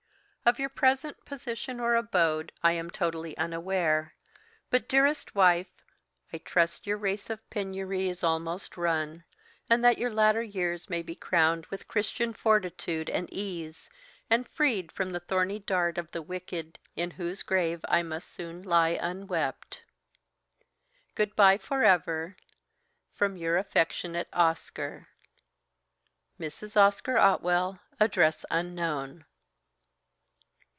[0.43, 4.15] "Of your present position or abode I am totally unaware,
[4.71, 5.85] but, dearest wife,
[6.33, 9.23] I trust your race of penury is almost run,
[9.69, 13.89] and that your latter years may be crowned with Christian fortitude and ease,
[14.31, 18.63] and freed from the thorny dart of the wicked, in whose grave I must soon
[18.63, 19.83] lie unwept.
[21.13, 22.35] "Good bye, for ever!
[23.13, 25.07] From your affectionate "OSCAR.
[26.39, 26.75] "Mrs.
[26.75, 29.25] Oscar Otwell (Address unknown)."